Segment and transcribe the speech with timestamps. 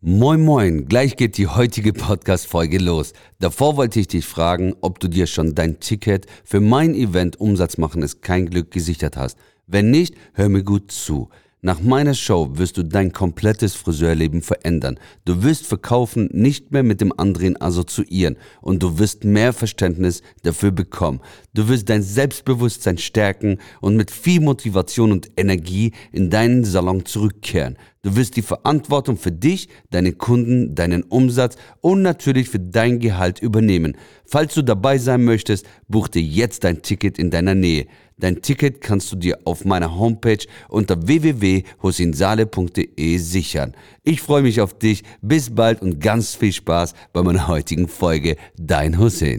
[0.00, 3.14] Moin Moin, gleich geht die heutige Podcast-Folge los.
[3.40, 7.78] Davor wollte ich dich fragen, ob du dir schon dein Ticket für mein Event Umsatz
[7.78, 9.36] machen ist kein Glück gesichert hast.
[9.66, 11.30] Wenn nicht, hör mir gut zu.
[11.60, 15.00] Nach meiner Show wirst du dein komplettes Friseurleben verändern.
[15.24, 20.70] Du wirst verkaufen nicht mehr mit dem anderen assoziieren und du wirst mehr Verständnis dafür
[20.70, 21.20] bekommen.
[21.54, 27.76] Du wirst dein Selbstbewusstsein stärken und mit viel Motivation und Energie in deinen Salon zurückkehren.
[28.02, 33.40] Du wirst die Verantwortung für dich, deine Kunden, deinen Umsatz und natürlich für dein Gehalt
[33.40, 33.96] übernehmen.
[34.24, 37.88] Falls du dabei sein möchtest, buch dir jetzt dein Ticket in deiner Nähe.
[38.18, 43.74] Dein Ticket kannst du dir auf meiner Homepage unter www.hosinsale.de sichern.
[44.02, 45.04] Ich freue mich auf dich.
[45.22, 48.36] Bis bald und ganz viel Spaß bei meiner heutigen Folge.
[48.56, 49.38] Dein Hussein.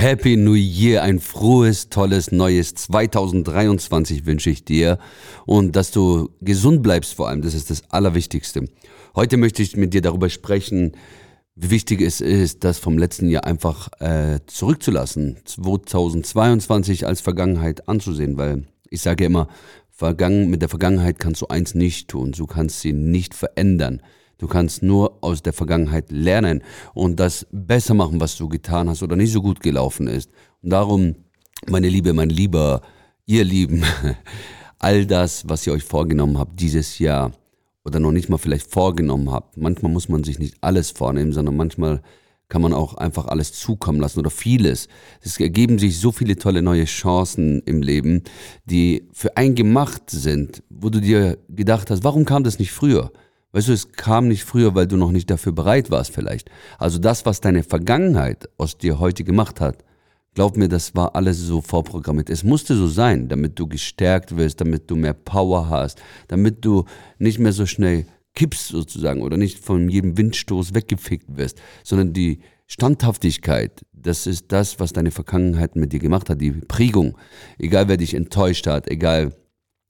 [0.00, 5.00] Happy New Year, ein frohes, tolles, neues 2023 wünsche ich dir
[5.44, 8.66] und dass du gesund bleibst vor allem, das ist das Allerwichtigste.
[9.16, 10.92] Heute möchte ich mit dir darüber sprechen,
[11.56, 18.38] wie wichtig es ist, das vom letzten Jahr einfach äh, zurückzulassen, 2022 als Vergangenheit anzusehen,
[18.38, 19.48] weil ich sage immer,
[19.90, 24.00] Vergangen, mit der Vergangenheit kannst du eins nicht tun, du kannst sie nicht verändern.
[24.38, 26.62] Du kannst nur aus der Vergangenheit lernen
[26.94, 30.30] und das besser machen, was du getan hast oder nicht so gut gelaufen ist.
[30.62, 31.16] Und darum,
[31.66, 32.82] meine Liebe, mein Lieber,
[33.26, 33.82] ihr Lieben,
[34.78, 37.32] all das, was ihr euch vorgenommen habt dieses Jahr
[37.84, 39.56] oder noch nicht mal vielleicht vorgenommen habt.
[39.56, 42.00] Manchmal muss man sich nicht alles vornehmen, sondern manchmal
[42.48, 44.88] kann man auch einfach alles zukommen lassen oder vieles.
[45.20, 48.22] Es ergeben sich so viele tolle neue Chancen im Leben,
[48.64, 53.12] die für einen gemacht sind, wo du dir gedacht hast, warum kam das nicht früher?
[53.52, 56.50] Weißt du, es kam nicht früher, weil du noch nicht dafür bereit warst vielleicht.
[56.78, 59.84] Also das, was deine Vergangenheit aus dir heute gemacht hat,
[60.34, 62.28] glaub mir, das war alles so vorprogrammiert.
[62.28, 66.84] Es musste so sein, damit du gestärkt wirst, damit du mehr Power hast, damit du
[67.18, 72.40] nicht mehr so schnell kippst sozusagen oder nicht von jedem Windstoß weggefickt wirst, sondern die
[72.66, 77.16] Standhaftigkeit, das ist das, was deine Vergangenheit mit dir gemacht hat, die Prägung.
[77.58, 79.32] Egal wer dich enttäuscht hat, egal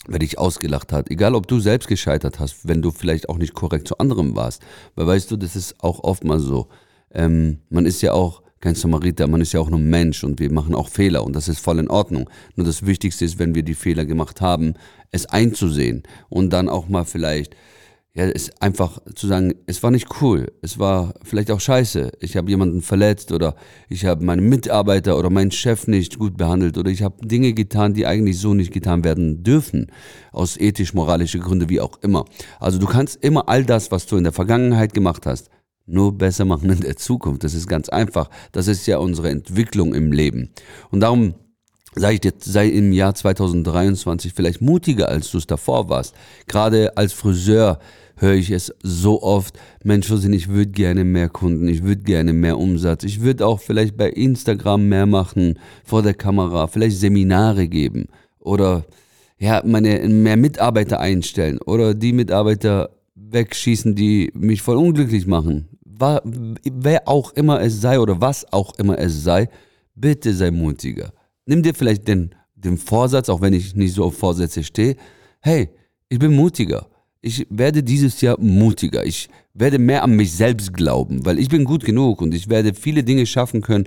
[0.09, 3.55] wer dich ausgelacht hat, egal ob du selbst gescheitert hast, wenn du vielleicht auch nicht
[3.55, 4.63] korrekt zu anderem warst.
[4.95, 6.69] Weil weißt du, das ist auch oft mal so.
[7.13, 10.51] Ähm, man ist ja auch kein Samariter, man ist ja auch nur Mensch und wir
[10.51, 12.29] machen auch Fehler und das ist voll in Ordnung.
[12.57, 14.75] Nur das Wichtigste ist, wenn wir die Fehler gemacht haben,
[15.13, 17.55] es einzusehen und dann auch mal vielleicht
[18.15, 22.37] ja, ist einfach zu sagen, es war nicht cool, es war vielleicht auch scheiße, ich
[22.37, 23.55] habe jemanden verletzt oder
[23.89, 27.95] ich habe meinen Mitarbeiter oder meinen Chef nicht gut behandelt oder ich habe Dinge getan,
[27.95, 29.93] die eigentlich so nicht getan werden dürfen,
[30.33, 32.25] aus ethisch-moralischen Gründen, wie auch immer.
[32.59, 35.51] Also du kannst immer all das, was du in der Vergangenheit gemacht hast,
[35.87, 37.45] nur besser machen in der Zukunft.
[37.45, 38.31] Das ist ganz einfach.
[38.53, 40.51] Das ist ja unsere Entwicklung im Leben.
[40.91, 41.35] Und darum
[41.99, 46.15] sage ich dir, sei im Jahr 2023 vielleicht mutiger, als du es davor warst.
[46.47, 47.79] Gerade als Friseur
[48.17, 52.59] höre ich es so oft, Mensch, ich würde gerne mehr Kunden, ich würde gerne mehr
[52.59, 58.07] Umsatz, ich würde auch vielleicht bei Instagram mehr machen, vor der Kamera, vielleicht Seminare geben
[58.41, 58.85] oder
[59.39, 65.69] ja, meine mehr Mitarbeiter einstellen oder die Mitarbeiter wegschießen, die mich voll unglücklich machen.
[65.85, 69.49] wer auch immer es sei oder was auch immer es sei,
[69.95, 71.13] bitte sei mutiger.
[71.49, 74.97] Nimm dir vielleicht den, den Vorsatz, auch wenn ich nicht so auf Vorsätze stehe,
[75.41, 75.71] hey,
[76.11, 76.91] ich bin mutiger
[77.29, 79.05] ich werde dieses Jahr mutiger.
[79.05, 82.73] Ich werde mehr an mich selbst glauben, weil ich bin gut genug und ich werde
[82.73, 83.85] viele Dinge schaffen können,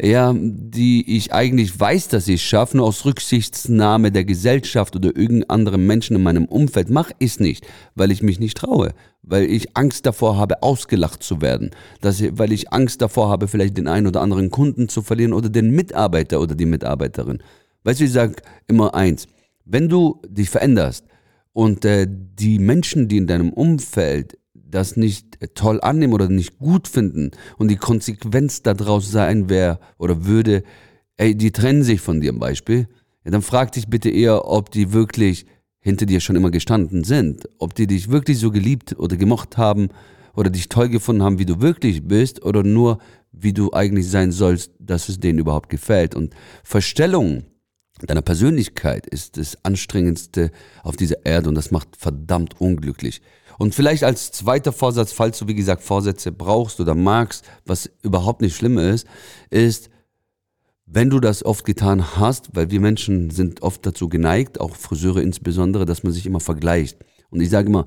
[0.00, 5.44] ja, die ich eigentlich weiß, dass ich schaffe, nur aus Rücksichtnahme der Gesellschaft oder irgendeinem
[5.48, 9.44] anderen Menschen in meinem Umfeld mache ich es nicht, weil ich mich nicht traue, weil
[9.44, 11.70] ich Angst davor habe, ausgelacht zu werden,
[12.02, 15.32] dass ich, weil ich Angst davor habe, vielleicht den einen oder anderen Kunden zu verlieren
[15.32, 17.42] oder den Mitarbeiter oder die Mitarbeiterin.
[17.84, 18.34] Weißt du, ich sage
[18.66, 19.26] immer eins,
[19.64, 21.06] wenn du dich veränderst,
[21.54, 26.88] und äh, die Menschen, die in deinem Umfeld das nicht toll annehmen oder nicht gut
[26.88, 30.64] finden und die Konsequenz daraus sein wäre oder würde,
[31.16, 32.88] ey, die trennen sich von dir im Beispiel,
[33.24, 35.46] ja, dann frag dich bitte eher, ob die wirklich
[35.78, 39.90] hinter dir schon immer gestanden sind, ob die dich wirklich so geliebt oder gemocht haben
[40.34, 42.98] oder dich toll gefunden haben, wie du wirklich bist oder nur,
[43.30, 46.16] wie du eigentlich sein sollst, dass es denen überhaupt gefällt.
[46.16, 46.34] Und
[46.64, 47.44] Verstellungen
[48.06, 50.50] deiner Persönlichkeit ist das Anstrengendste
[50.82, 53.22] auf dieser Erde und das macht verdammt unglücklich.
[53.58, 58.40] Und vielleicht als zweiter Vorsatz, falls du wie gesagt Vorsätze brauchst oder magst, was überhaupt
[58.40, 59.06] nicht schlimm ist,
[59.50, 59.90] ist,
[60.86, 65.22] wenn du das oft getan hast, weil wir Menschen sind oft dazu geneigt, auch Friseure
[65.22, 66.98] insbesondere, dass man sich immer vergleicht.
[67.30, 67.86] Und ich sage immer,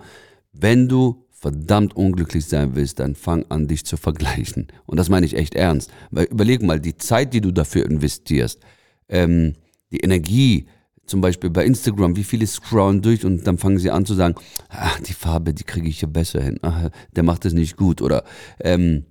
[0.52, 4.68] wenn du verdammt unglücklich sein willst, dann fang an, dich zu vergleichen.
[4.88, 5.92] Und das meine ich echt ernst.
[6.10, 8.60] Weil überleg mal, die Zeit, die du dafür investierst,
[9.08, 9.54] ähm,
[9.92, 10.68] die Energie,
[11.06, 14.36] zum Beispiel bei Instagram, wie viele scrollen durch und dann fangen sie an zu sagen,
[14.70, 18.02] ach, die Farbe, die kriege ich hier besser hin, ach, der macht es nicht gut.
[18.02, 18.24] Oder
[18.60, 19.06] ähm,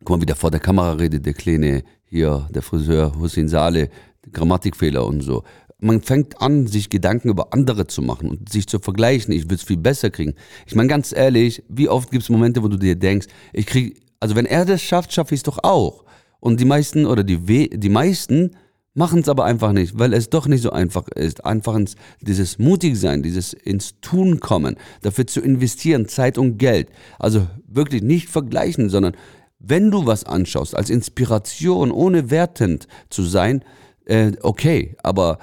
[0.00, 3.88] guck mal, wie der vor der Kamera redet, der Kleine hier, der Friseur Hussein Saleh,
[4.30, 5.42] Grammatikfehler und so.
[5.80, 9.32] Man fängt an, sich Gedanken über andere zu machen und sich zu vergleichen.
[9.32, 10.34] Ich will es viel besser kriegen.
[10.66, 13.98] Ich meine, ganz ehrlich, wie oft gibt es Momente, wo du dir denkst, ich kriege,
[14.18, 16.04] also wenn er das schafft, schaffe ich es doch auch.
[16.40, 18.56] Und die meisten oder die, die meisten
[18.94, 21.44] machen es aber einfach nicht, weil es doch nicht so einfach ist.
[21.44, 26.88] Einfach ins, dieses Mutigsein, dieses ins Tun kommen, dafür zu investieren, Zeit und Geld.
[27.18, 29.14] Also wirklich nicht vergleichen, sondern
[29.58, 33.64] wenn du was anschaust, als Inspiration, ohne wertend zu sein,
[34.06, 35.38] äh, okay, aber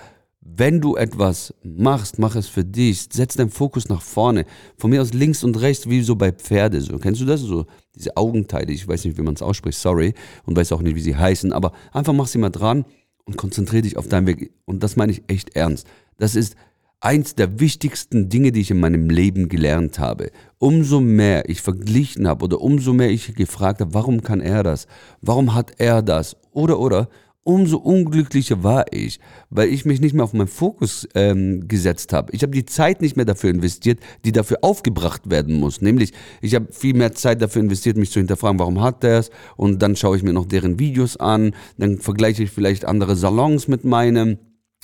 [0.48, 4.45] wenn du etwas machst, mach es für dich, setz deinen Fokus nach vorne.
[4.77, 6.80] Von mir aus links und rechts, wie so bei Pferde.
[6.81, 6.98] So.
[6.98, 7.41] Kennst du das?
[7.41, 7.65] So
[7.95, 10.13] diese Augenteile, ich weiß nicht, wie man es ausspricht, sorry,
[10.45, 12.86] und weiß auch nicht, wie sie heißen, aber einfach mach sie mal dran
[13.25, 14.51] und konzentriere dich auf deinen Weg.
[14.66, 15.88] Und das meine ich echt ernst.
[16.18, 16.56] Das ist
[17.00, 20.31] eins der wichtigsten Dinge, die ich in meinem Leben gelernt habe.
[20.57, 24.88] Umso mehr ich verglichen habe oder umso mehr ich gefragt habe, warum kann er das?
[25.22, 26.38] Warum hat er das?
[26.51, 27.10] Oder, oder,
[27.45, 29.19] umso unglücklicher war ich,
[29.51, 32.33] weil ich mich nicht mehr auf meinen Fokus ähm, gesetzt habe.
[32.33, 35.80] Ich habe die Zeit nicht mehr dafür investiert, die dafür aufgebracht werden muss.
[35.80, 36.12] Nämlich,
[36.42, 39.30] ich habe viel mehr Zeit dafür investiert, mich zu hinterfragen, warum hat der es?
[39.56, 43.68] Und dann schaue ich mir noch deren Videos an, dann vergleiche ich vielleicht andere Salons
[43.68, 44.39] mit meinem.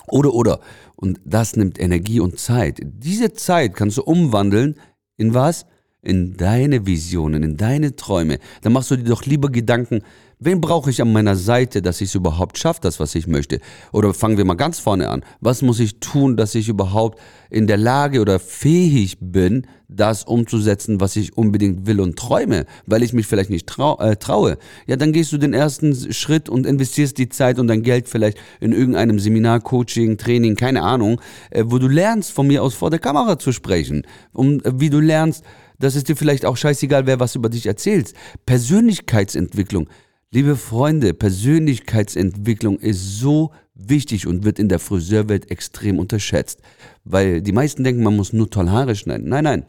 [0.08, 0.60] Oder, oder.
[0.96, 2.80] Und das nimmt Energie und Zeit.
[2.84, 4.76] Diese Zeit kannst du umwandeln
[5.18, 5.66] in was?
[6.04, 8.40] In deine Visionen, in deine Träume.
[8.62, 10.02] Dann machst du dir doch lieber Gedanken,
[10.44, 13.60] Wen brauche ich an meiner Seite, dass ich es überhaupt schaffe, das, was ich möchte?
[13.92, 15.24] Oder fangen wir mal ganz vorne an.
[15.40, 17.20] Was muss ich tun, dass ich überhaupt
[17.52, 23.04] in der Lage oder fähig bin, das umzusetzen, was ich unbedingt will und träume, weil
[23.04, 24.58] ich mich vielleicht nicht trau äh, traue?
[24.88, 28.40] Ja, dann gehst du den ersten Schritt und investierst die Zeit und dein Geld vielleicht
[28.60, 31.22] in irgendeinem Seminar, Coaching, Training, keine Ahnung,
[31.52, 34.08] äh, wo du lernst, von mir aus vor der Kamera zu sprechen.
[34.34, 35.44] Und äh, wie du lernst,
[35.82, 38.14] dass es dir vielleicht auch scheißegal, wer was über dich erzählt.
[38.46, 39.90] Persönlichkeitsentwicklung.
[40.32, 46.62] Liebe Freunde, Persönlichkeitsentwicklung ist so wichtig und wird in der Friseurwelt extrem unterschätzt.
[47.04, 49.28] Weil die meisten denken, man muss nur toll Haare schneiden.
[49.28, 49.66] Nein, nein.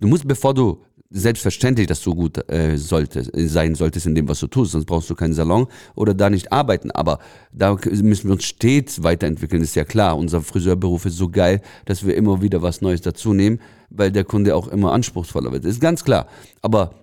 [0.00, 4.40] Du musst, bevor du selbstverständlich, dass du gut äh, solltest, sein solltest in dem, was
[4.40, 6.90] du tust, sonst brauchst du keinen Salon oder da nicht arbeiten.
[6.90, 7.20] Aber
[7.52, 10.18] da müssen wir uns stets weiterentwickeln, ist ja klar.
[10.18, 13.60] Unser Friseurberuf ist so geil, dass wir immer wieder was Neues dazu nehmen,
[13.96, 15.64] weil der Kunde auch immer anspruchsvoller wird.
[15.64, 16.26] Ist ganz klar.
[16.62, 16.94] Aber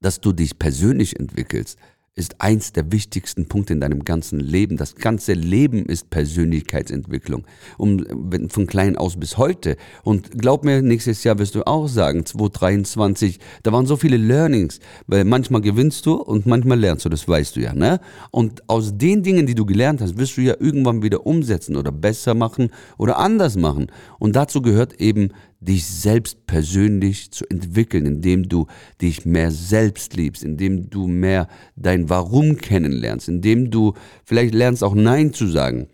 [0.00, 1.78] dass du dich persönlich entwickelst,
[2.18, 4.76] ist eins der wichtigsten Punkte in deinem ganzen Leben.
[4.76, 7.44] Das ganze Leben ist Persönlichkeitsentwicklung.
[7.78, 8.04] Um,
[8.48, 9.76] von klein aus bis heute.
[10.02, 14.80] Und glaub mir, nächstes Jahr wirst du auch sagen, 2023, da waren so viele Learnings.
[15.06, 18.00] Weil manchmal gewinnst du und manchmal lernst du, das weißt du ja, ne?
[18.32, 21.92] Und aus den Dingen, die du gelernt hast, wirst du ja irgendwann wieder umsetzen oder
[21.92, 23.92] besser machen oder anders machen.
[24.18, 25.30] Und dazu gehört eben
[25.60, 28.66] dich selbst persönlich zu entwickeln, indem du
[29.00, 33.94] dich mehr selbst liebst, indem du mehr dein Warum kennenlernst, indem du
[34.24, 35.88] vielleicht lernst auch Nein zu sagen.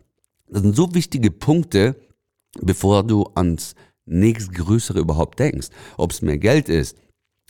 [0.49, 1.97] Das sind so wichtige Punkte,
[2.61, 3.75] bevor du ans
[4.07, 5.69] nächstgrößere überhaupt denkst.
[5.97, 6.97] Ob es mehr Geld ist,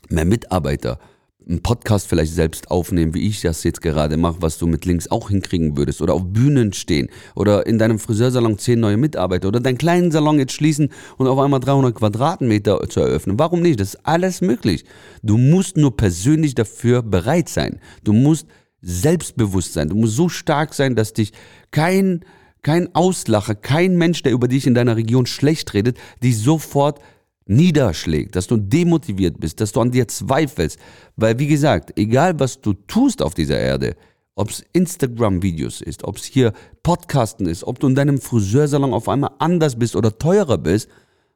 [0.09, 0.99] mehr Mitarbeiter,
[1.49, 5.11] einen Podcast vielleicht selbst aufnehmen, wie ich das jetzt gerade mache, was du mit Links
[5.11, 6.01] auch hinkriegen würdest.
[6.01, 7.09] Oder auf Bühnen stehen.
[7.35, 9.49] Oder in deinem Friseursalon zehn neue Mitarbeiter.
[9.49, 13.39] Oder deinen kleinen Salon jetzt schließen und auf einmal 300 Quadratmeter zu eröffnen.
[13.39, 13.81] Warum nicht?
[13.81, 14.85] Das ist alles möglich.
[15.23, 17.81] Du musst nur persönlich dafür bereit sein.
[18.03, 18.47] Du musst
[18.81, 19.89] selbstbewusst sein.
[19.89, 21.33] Du musst so stark sein, dass dich
[21.71, 22.25] kein,
[22.63, 27.01] kein Auslacher, kein Mensch, der über dich in deiner Region schlecht redet, dich sofort
[27.47, 30.79] niederschlägt, dass du demotiviert bist, dass du an dir zweifelst.
[31.17, 33.97] Weil, wie gesagt, egal was du tust auf dieser Erde,
[34.35, 39.09] ob es Instagram-Videos ist, ob es hier Podcasten ist, ob du in deinem Friseursalon auf
[39.09, 40.89] einmal anders bist oder teurer bist,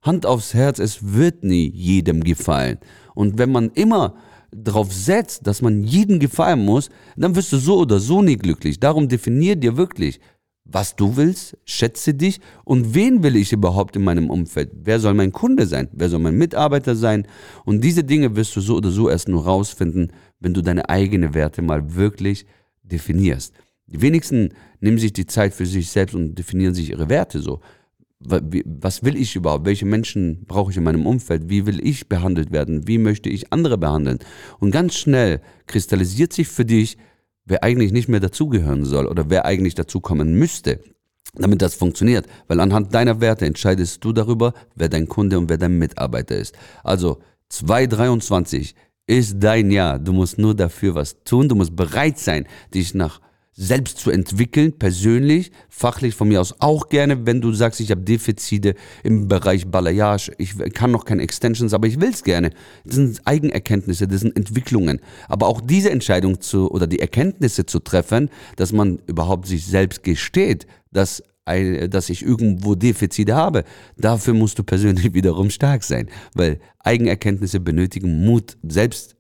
[0.03, 2.79] Hand aufs Herz, es wird nie jedem gefallen.
[3.15, 4.15] Und wenn man immer
[4.53, 8.81] darauf setzt, dass man jedem gefallen muss, dann wirst du so oder so nie glücklich.
[8.81, 10.21] Darum definier dir wirklich,
[10.71, 14.71] was du willst, schätze dich und wen will ich überhaupt in meinem Umfeld?
[14.75, 15.89] Wer soll mein Kunde sein?
[15.93, 17.27] Wer soll mein Mitarbeiter sein?
[17.65, 21.33] Und diese Dinge wirst du so oder so erst nur rausfinden, wenn du deine eigenen
[21.33, 22.45] Werte mal wirklich
[22.83, 23.55] definierst.
[23.87, 27.61] Die wenigsten nehmen sich die Zeit für sich selbst und definieren sich ihre Werte so.
[28.21, 29.65] Was will ich überhaupt?
[29.65, 31.49] Welche Menschen brauche ich in meinem Umfeld?
[31.49, 32.87] Wie will ich behandelt werden?
[32.87, 34.19] Wie möchte ich andere behandeln?
[34.59, 36.99] Und ganz schnell kristallisiert sich für dich,
[37.49, 40.81] wer eigentlich nicht mehr dazugehören soll oder wer eigentlich dazukommen müsste,
[41.35, 42.27] damit das funktioniert.
[42.47, 46.55] Weil anhand deiner Werte entscheidest du darüber, wer dein Kunde und wer dein Mitarbeiter ist.
[46.85, 48.75] Also 2023
[49.07, 49.99] ist dein Jahr.
[49.99, 51.49] Du musst nur dafür was tun.
[51.49, 53.21] Du musst bereit sein, dich nach
[53.61, 58.03] selbst zu entwickeln, persönlich, fachlich von mir aus auch gerne, wenn du sagst, ich habe
[58.03, 62.51] Defizite im Bereich Balayage, ich kann noch keine Extensions, aber ich will es gerne.
[62.85, 65.01] Das sind Eigenerkenntnisse, das sind Entwicklungen.
[65.27, 70.05] Aber auch diese Entscheidung zu oder die Erkenntnisse zu treffen, dass man überhaupt sich selbst
[70.05, 71.23] gesteht, dass
[71.89, 73.65] dass ich irgendwo Defizite habe.
[73.97, 79.17] Dafür musst du persönlich wiederum stark sein, weil Eigenerkenntnisse benötigen Mut, selbst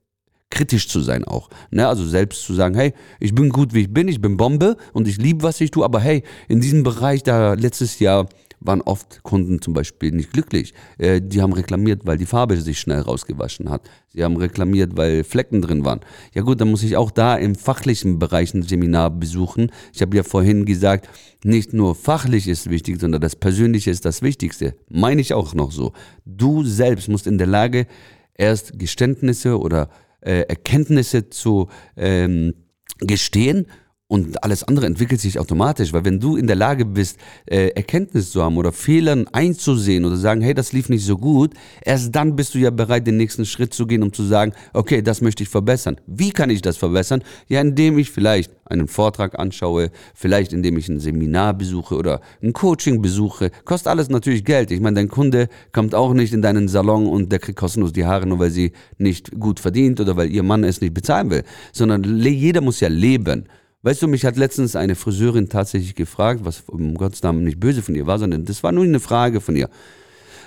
[0.50, 1.50] kritisch zu sein auch.
[1.71, 1.87] Ne?
[1.87, 5.09] Also selbst zu sagen, hey, ich bin gut, wie ich bin, ich bin Bombe und
[5.09, 8.28] ich liebe, was ich tue, aber hey, in diesem Bereich, da letztes Jahr
[8.61, 10.75] waren oft Kunden zum Beispiel nicht glücklich.
[10.99, 13.88] Äh, die haben reklamiert, weil die Farbe sich schnell rausgewaschen hat.
[14.09, 16.00] Sie haben reklamiert, weil Flecken drin waren.
[16.35, 19.71] Ja gut, dann muss ich auch da im fachlichen Bereich ein Seminar besuchen.
[19.93, 21.09] Ich habe ja vorhin gesagt,
[21.45, 24.75] nicht nur fachlich ist wichtig, sondern das Persönliche ist das Wichtigste.
[24.88, 25.93] Meine ich auch noch so.
[26.25, 27.87] Du selbst musst in der Lage
[28.35, 29.88] erst Geständnisse oder
[30.21, 32.55] Erkenntnisse zu ähm,
[33.01, 33.67] gestehen
[34.09, 38.31] und alles andere entwickelt sich automatisch, weil wenn du in der Lage bist, äh, Erkenntnis
[38.31, 42.35] zu haben oder Fehlern einzusehen oder sagen, hey, das lief nicht so gut, erst dann
[42.35, 45.43] bist du ja bereit, den nächsten Schritt zu gehen, um zu sagen, okay, das möchte
[45.43, 46.00] ich verbessern.
[46.07, 47.23] Wie kann ich das verbessern?
[47.49, 52.55] Ja, indem ich vielleicht einen Vortrag anschaue, vielleicht indem ich ein Seminar besuche oder ein
[52.55, 53.50] Coaching besuche.
[53.67, 54.71] Kostet alles natürlich Geld.
[54.71, 58.07] Ich meine, dein Kunde kommt auch nicht in deinen Salon und der kriegt kostenlos die
[58.07, 61.45] Haare, nur weil sie nicht gut verdient oder weil ihr Mann es nicht bezahlen will,
[61.73, 63.49] sondern jeder muss ja leben.
[63.82, 67.82] Weißt du, mich hat letztens eine Friseurin tatsächlich gefragt, was um Gottes Namen nicht böse
[67.82, 69.68] von ihr war, sondern das war nur eine Frage von ihr.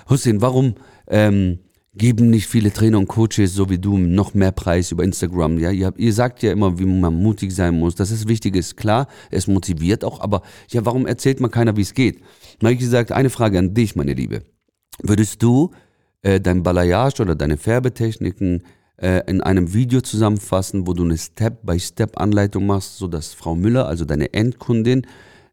[0.08, 0.74] Hussein, warum
[1.06, 1.60] ähm,
[1.94, 5.58] geben nicht viele Trainer und Coaches, so wie du, noch mehr Preis über Instagram?
[5.58, 7.94] Ja, ihr, ihr sagt ja immer, wie man mutig sein muss.
[7.94, 11.82] Das ist wichtig, ist klar, es motiviert auch, aber ja, warum erzählt man keiner, wie
[11.82, 12.20] es geht?
[12.58, 14.42] Dann habe ich gesagt, eine Frage an dich, meine Liebe.
[15.02, 15.70] Würdest du
[16.20, 18.62] äh, dein Balayage oder deine Färbetechniken
[19.02, 24.32] äh, in einem Video zusammenfassen, wo du eine Step-by-Step-Anleitung machst, sodass Frau Müller, also deine
[24.32, 25.06] Endkundin,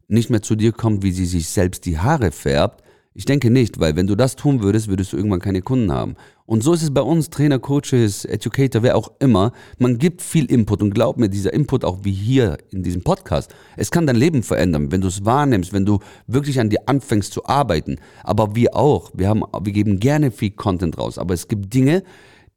[0.07, 2.83] nicht mehr zu dir kommt, wie sie sich selbst die Haare färbt.
[3.15, 6.15] Ich denke nicht, weil wenn du das tun würdest, würdest du irgendwann keine Kunden haben.
[6.45, 9.51] Und so ist es bei uns, Trainer, Coaches, Educator, wer auch immer.
[9.77, 13.53] Man gibt viel Input und glaub mir, dieser Input auch wie hier in diesem Podcast,
[13.77, 17.33] es kann dein Leben verändern, wenn du es wahrnimmst, wenn du wirklich an dir anfängst
[17.33, 17.97] zu arbeiten.
[18.23, 22.03] Aber wir auch, wir, haben, wir geben gerne viel Content raus, aber es gibt Dinge,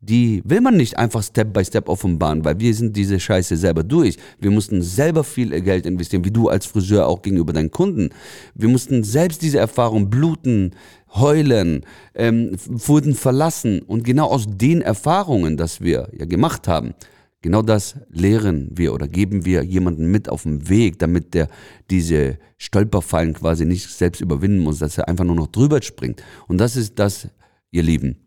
[0.03, 3.85] die will man nicht einfach Step by Step offenbaren, weil wir sind diese Scheiße selber
[3.85, 4.17] durch.
[4.41, 8.11] Wir mussten selber viel Geld investieren, wie du als Friseur auch gegenüber deinen Kunden.
[8.55, 10.73] Wir mussten selbst diese Erfahrung bluten,
[11.15, 13.81] heulen, ähm, wurden verlassen.
[13.81, 16.95] Und genau aus den Erfahrungen, das wir ja gemacht haben,
[17.41, 21.47] genau das lehren wir oder geben wir jemanden mit auf den Weg, damit der
[21.91, 26.25] diese Stolperfallen quasi nicht selbst überwinden muss, dass er einfach nur noch drüber springt.
[26.49, 27.29] Und das ist das,
[27.71, 28.22] ihr Lieben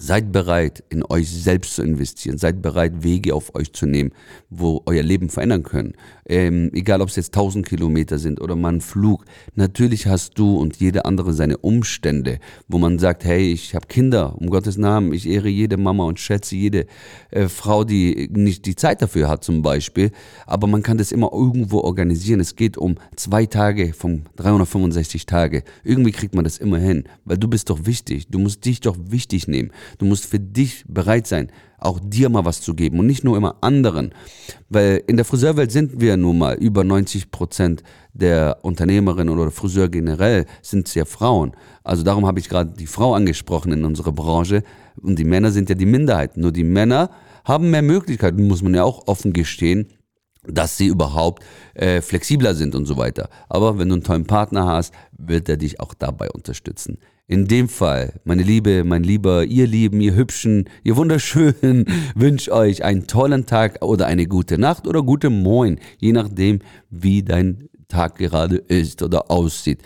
[0.00, 2.38] Seid bereit, in euch selbst zu investieren.
[2.38, 4.12] Seid bereit, Wege auf euch zu nehmen,
[4.50, 5.94] wo euer Leben verändern können.
[6.26, 9.24] Ähm, egal, ob es jetzt 1000 Kilometer sind oder mal ein Flug.
[9.54, 12.38] Natürlich hast du und jeder andere seine Umstände,
[12.68, 15.12] wo man sagt, hey, ich habe Kinder, um Gottes Namen.
[15.12, 16.86] Ich ehre jede Mama und schätze jede
[17.30, 20.10] äh, Frau, die nicht die Zeit dafür hat zum Beispiel.
[20.46, 22.40] Aber man kann das immer irgendwo organisieren.
[22.40, 25.62] Es geht um zwei Tage von 365 Tage.
[25.84, 28.28] Irgendwie kriegt man das immer hin, weil du bist doch wichtig.
[28.28, 29.70] Du musst dich doch wichtig nehmen.
[29.98, 33.36] Du musst für dich bereit sein, auch dir mal was zu geben und nicht nur
[33.36, 34.12] immer anderen.
[34.68, 39.88] Weil in der Friseurwelt sind wir nun mal über 90 Prozent der Unternehmerinnen oder Friseur
[39.88, 41.52] generell sind ja Frauen.
[41.84, 44.62] Also darum habe ich gerade die Frau angesprochen in unserer Branche
[45.00, 46.36] und die Männer sind ja die Minderheit.
[46.36, 47.10] Nur die Männer
[47.44, 49.88] haben mehr Möglichkeiten, muss man ja auch offen gestehen
[50.48, 53.28] dass sie überhaupt äh, flexibler sind und so weiter.
[53.48, 56.98] Aber wenn du einen tollen Partner hast, wird er dich auch dabei unterstützen.
[57.30, 62.84] In dem Fall, meine Liebe, mein Lieber, ihr Lieben, ihr Hübschen, ihr Wunderschönen, wünsche euch
[62.84, 68.16] einen tollen Tag oder eine gute Nacht oder gute Moin, je nachdem, wie dein Tag
[68.16, 69.82] gerade ist oder aussieht.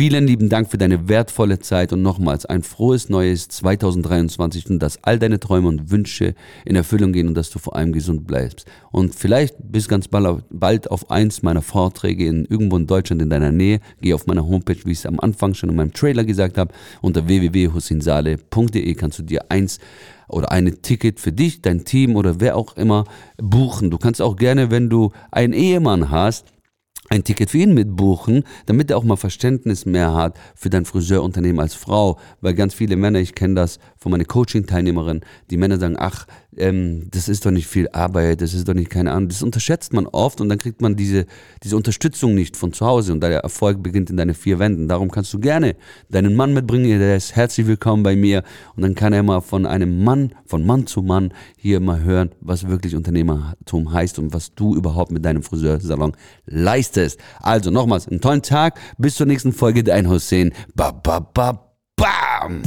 [0.00, 5.04] Vielen lieben Dank für deine wertvolle Zeit und nochmals ein frohes neues 2023 und dass
[5.04, 8.64] all deine Träume und Wünsche in Erfüllung gehen und dass du vor allem gesund bleibst.
[8.92, 13.52] Und vielleicht bist ganz bald auf eins meiner Vorträge in irgendwo in Deutschland in deiner
[13.52, 13.80] Nähe.
[14.00, 16.72] Geh auf meiner Homepage, wie ich es am Anfang schon in meinem Trailer gesagt habe,
[17.02, 19.80] unter www.hussinsale.de kannst du dir eins
[20.28, 23.04] oder ein Ticket für dich, dein Team oder wer auch immer
[23.36, 23.90] buchen.
[23.90, 26.46] Du kannst auch gerne, wenn du einen Ehemann hast,
[27.12, 31.58] ein Ticket für ihn mitbuchen, damit er auch mal Verständnis mehr hat für dein Friseurunternehmen
[31.58, 32.20] als Frau.
[32.40, 36.26] Weil ganz viele Männer, ich kenne das von meiner Coaching-Teilnehmerin, die Männer sagen, ach,
[36.56, 39.28] ähm, das ist doch nicht viel Arbeit, das ist doch nicht keine Ahnung.
[39.28, 41.26] Das unterschätzt man oft und dann kriegt man diese,
[41.64, 44.86] diese Unterstützung nicht von zu Hause und der Erfolg beginnt in deine vier Wänden.
[44.86, 45.74] Darum kannst du gerne
[46.10, 48.44] deinen Mann mitbringen, der ist herzlich willkommen bei mir
[48.76, 52.30] und dann kann er mal von einem Mann, von Mann zu Mann hier mal hören,
[52.40, 56.12] was wirklich Unternehmertum heißt und was du überhaupt mit deinem Friseursalon
[56.46, 56.99] leistest.
[57.40, 60.52] Also nochmals, einen tollen Tag, bis zur nächsten Folge, dein Hussein.
[60.74, 62.62] Ba, ba, ba, bam!